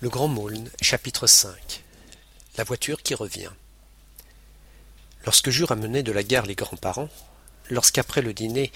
[0.00, 0.32] Le Grand
[0.80, 1.82] chapitre 5
[2.56, 3.50] La voiture qui revient.
[5.24, 7.08] Lorsque j'eus ramené de la gare les grands-parents,
[7.68, 8.70] lorsqu'après le dîner,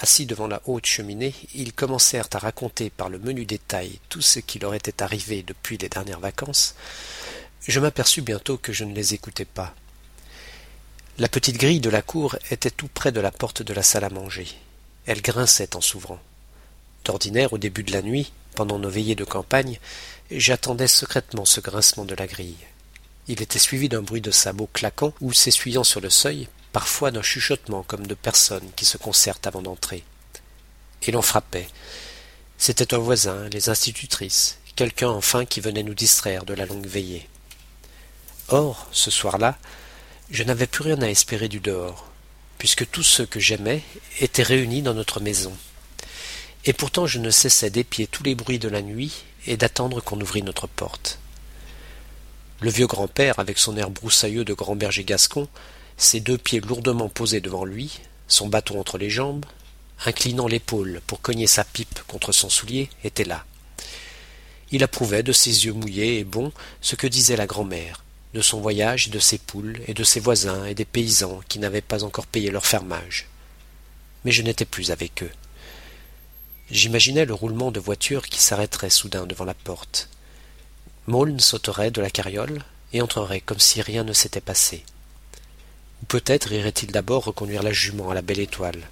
[0.00, 4.38] assis devant la haute cheminée, ils commencèrent à raconter par le menu détail tout ce
[4.38, 6.76] qui leur était arrivé depuis les dernières vacances,
[7.66, 9.74] je m'aperçus bientôt que je ne les écoutais pas.
[11.18, 14.04] La petite grille de la cour était tout près de la porte de la salle
[14.04, 14.46] à manger.
[15.06, 16.20] Elle grinçait en s'ouvrant.
[17.04, 19.78] D'ordinaire, au début de la nuit, pendant nos veillées de campagne,
[20.32, 22.66] j'attendais secrètement ce grincement de la grille.
[23.28, 27.22] Il était suivi d'un bruit de sabots claquant ou s'essuyant sur le seuil, parfois d'un
[27.22, 30.02] chuchotement comme de personnes qui se concertent avant d'entrer.
[31.04, 31.68] Et l'on frappait.
[32.56, 37.28] C'était un voisin, les institutrices, quelqu'un enfin qui venait nous distraire de la longue veillée.
[38.48, 39.56] Or, ce soir-là,
[40.32, 42.10] je n'avais plus rien à espérer du dehors,
[42.58, 43.84] puisque tous ceux que j'aimais
[44.18, 45.56] étaient réunis dans notre maison.
[46.68, 50.20] Et pourtant je ne cessais d'épier tous les bruits de la nuit et d'attendre qu'on
[50.20, 51.18] ouvrît notre porte.
[52.60, 55.48] Le vieux grand-père, avec son air broussailleux de grand berger gascon,
[55.96, 59.46] ses deux pieds lourdement posés devant lui, son bâton entre les jambes,
[60.04, 63.46] inclinant l'épaule pour cogner sa pipe contre son soulier, était là.
[64.70, 66.52] Il approuvait de ses yeux mouillés et bons
[66.82, 70.20] ce que disait la grand-mère, de son voyage et de ses poules et de ses
[70.20, 73.26] voisins et des paysans qui n'avaient pas encore payé leur fermage.
[74.26, 75.30] Mais je n'étais plus avec eux.
[76.70, 80.10] J'imaginais le roulement de voitures qui s'arrêterait soudain devant la porte.
[81.06, 84.84] Maulne sauterait de la carriole et entrerait comme si rien ne s'était passé.
[86.02, 88.82] Ou peut-être irait-il d'abord reconduire la jument à la belle étoile.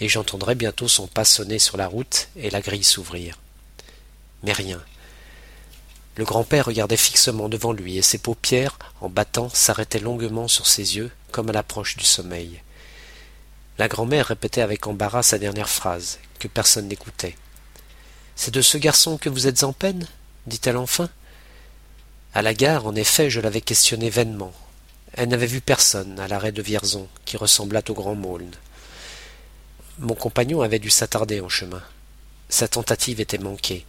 [0.00, 3.38] Et j'entendrais bientôt son pas sonner sur la route et la grille s'ouvrir.
[4.42, 4.82] Mais rien.
[6.16, 10.96] Le grand-père regardait fixement devant lui et ses paupières, en battant, s'arrêtaient longuement sur ses
[10.96, 12.60] yeux, comme à l'approche du sommeil.
[13.78, 17.34] La grand-mère répétait avec embarras sa dernière phrase, personne n'écoutait.
[18.36, 20.06] C'est de ce garçon que vous êtes en peine
[20.48, 21.08] dit-elle enfin.
[22.34, 24.52] À la gare, en effet, je l'avais questionné vainement.
[25.12, 28.54] Elle n'avait vu personne à l'arrêt de Vierzon, qui ressembla au grand Maulne.
[29.98, 31.82] Mon compagnon avait dû s'attarder en chemin.
[32.48, 33.84] Sa tentative était manquée.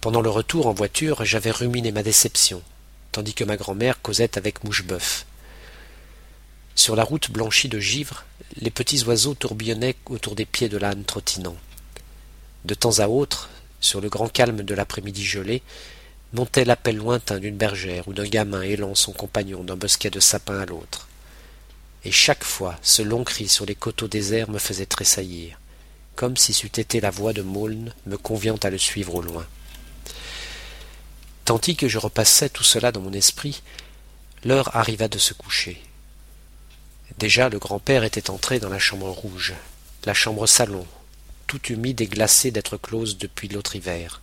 [0.00, 2.62] Pendant le retour en voiture, j'avais ruminé ma déception,
[3.12, 5.26] tandis que ma grand-mère causait avec Moucheboeuf.
[6.74, 8.24] Sur la route blanchie de givre,
[8.56, 11.56] les petits oiseaux tourbillonnaient autour des pieds de l'âne trottinant.
[12.64, 13.48] De temps à autre,
[13.80, 15.62] sur le grand calme de l'après-midi gelé,
[16.32, 20.58] montait l'appel lointain d'une bergère ou d'un gamin élant son compagnon d'un bosquet de sapins
[20.58, 21.08] à l'autre.
[22.04, 25.58] Et chaque fois, ce long cri sur les coteaux déserts me faisait tressaillir,
[26.16, 29.46] comme si c'eût été la voix de Maulne me conviant à le suivre au loin.
[31.44, 33.62] Tandis que je repassais tout cela dans mon esprit,
[34.44, 35.80] l'heure arriva de se coucher.
[37.18, 39.54] Déjà le grand-père était entré dans la chambre rouge,
[40.04, 40.86] la chambre salon,
[41.48, 44.20] toute humide et glacée d'être close depuis l'autre hiver.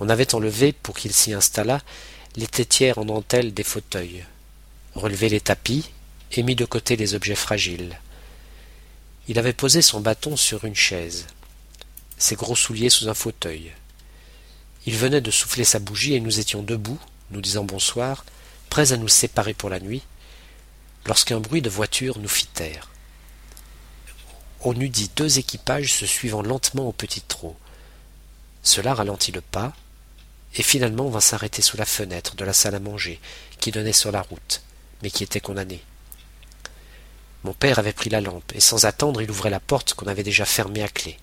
[0.00, 1.82] On avait enlevé, pour qu'il s'y installât,
[2.36, 4.24] les tétières en dentelle des fauteuils,
[4.94, 5.90] relevé les tapis
[6.32, 8.00] et mis de côté les objets fragiles.
[9.26, 11.26] Il avait posé son bâton sur une chaise,
[12.16, 13.72] ses gros souliers sous un fauteuil.
[14.86, 18.24] Il venait de souffler sa bougie et nous étions debout, nous disant bonsoir,
[18.70, 20.02] prêts à nous séparer pour la nuit,
[21.08, 22.88] lorsqu'un bruit de voiture nous fit taire.
[24.60, 27.56] On eût dit deux équipages se suivant lentement au petit trot.
[28.62, 29.72] Cela ralentit le pas,
[30.54, 33.20] et finalement vint s'arrêter sous la fenêtre de la salle à manger,
[33.58, 34.62] qui donnait sur la route,
[35.02, 35.82] mais qui était condamnée.
[37.44, 40.22] Mon père avait pris la lampe, et sans attendre il ouvrait la porte qu'on avait
[40.22, 41.16] déjà fermée à clé.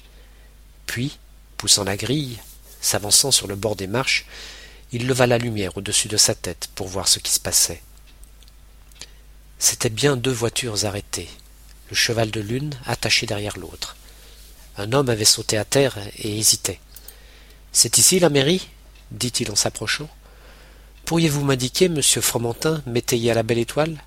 [0.88, 1.20] Puis,
[1.58, 2.40] poussant la grille,
[2.82, 4.26] s'avançant sur le bord des marches,
[4.92, 7.82] il leva la lumière au-dessus de sa tête pour voir ce qui se passait.
[9.68, 11.28] C'étaient bien deux voitures arrêtées,
[11.90, 13.96] le cheval de l'une attaché derrière l'autre.
[14.78, 16.80] Un homme avait sauté à terre et hésitait.
[17.72, 18.70] C'est ici la mairie?
[19.10, 20.08] dit-il en s'approchant.
[21.06, 23.98] Pourriez-vous m'indiquer, monsieur Fromentin, métayer à la belle étoile?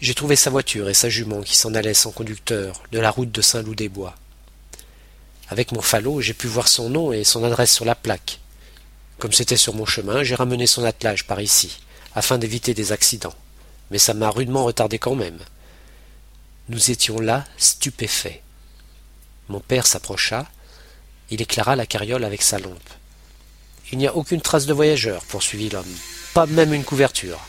[0.00, 3.30] J'ai trouvé sa voiture et sa jument qui s'en allaient sans conducteur, de la route
[3.30, 4.16] de Saint-Loup-des-Bois.
[5.50, 8.40] Avec mon falot, j'ai pu voir son nom et son adresse sur la plaque.
[9.20, 11.78] Comme c'était sur mon chemin, j'ai ramené son attelage par ici,
[12.16, 13.36] afin d'éviter des accidents
[13.90, 15.38] mais ça m'a rudement retardé quand même.
[16.68, 18.40] Nous étions là, stupéfaits.
[19.48, 20.46] Mon père s'approcha,
[21.30, 22.90] il éclaira la carriole avec sa lampe.
[23.92, 25.96] Il n'y a aucune trace de voyageur, poursuivit l'homme,
[26.34, 27.40] pas même une couverture.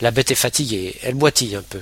[0.00, 1.80] La bête est fatiguée, elle boitille un peu.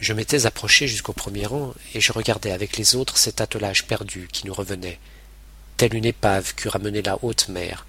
[0.00, 4.28] Je m'étais approché jusqu'au premier rang, et je regardais avec les autres cet attelage perdu
[4.32, 4.98] qui nous revenait,
[5.76, 7.86] telle une épave qu'eût ramené la haute mer,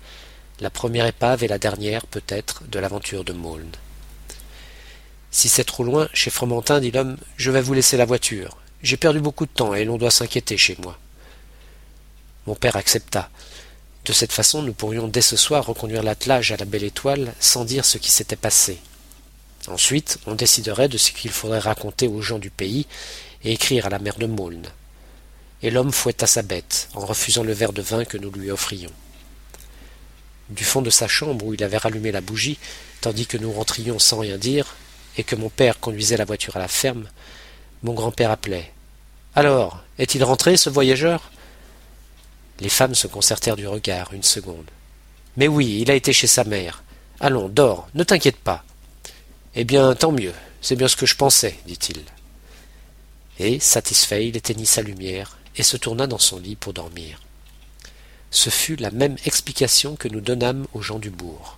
[0.60, 3.76] la première épave et la dernière, peut-être, de l'aventure de Maulne.
[5.32, 8.58] Si c'est trop loin, chez Fromentin, dit l'homme, je vais vous laisser la voiture.
[8.82, 10.98] J'ai perdu beaucoup de temps et l'on doit s'inquiéter chez moi.
[12.48, 13.30] Mon père accepta,
[14.06, 17.64] De cette façon, nous pourrions dès ce soir reconduire l'attelage à la belle étoile sans
[17.64, 18.80] dire ce qui s'était passé.
[19.68, 22.88] Ensuite, on déciderait de ce qu'il faudrait raconter aux gens du pays
[23.44, 24.72] et écrire à la mère de Maulne.
[25.62, 28.92] Et l'homme fouetta sa bête, en refusant le verre de vin que nous lui offrions.
[30.50, 32.58] Du fond de sa chambre où il avait rallumé la bougie,
[33.02, 34.76] tandis que nous rentrions sans rien dire,
[35.20, 37.06] et que mon père conduisait la voiture à la ferme,
[37.84, 38.72] mon grand-père appelait.
[39.36, 41.30] Alors, est-il rentré, ce voyageur?
[42.62, 44.72] Les femmes se concertèrent du regard une seconde.
[45.36, 46.84] Mais oui, il a été chez sa mère.
[47.20, 48.64] Allons, dors, ne t'inquiète pas.
[49.56, 52.00] Eh bien, tant mieux, c'est bien ce que je pensais, dit-il.
[53.40, 57.20] Et, satisfait, il éteignit sa lumière et se tourna dans son lit pour dormir.
[58.32, 61.58] Ce fut la même explication que nous donnâmes aux gens du bourg.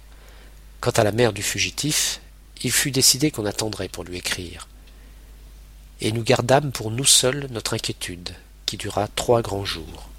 [0.80, 2.22] Quant à la mère du fugitif,
[2.64, 4.68] il fut décidé qu'on attendrait pour lui écrire.
[6.00, 8.34] Et nous gardâmes pour nous seuls notre inquiétude,
[8.66, 10.10] qui dura trois grands jours.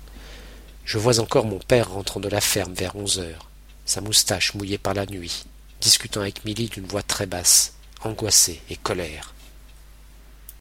[0.84, 3.48] Je vois encore mon père rentrant de la ferme vers onze heures,
[3.84, 5.44] sa moustache mouillée par la nuit,
[5.80, 9.34] discutant avec Milly d'une voix très basse, angoissée et colère.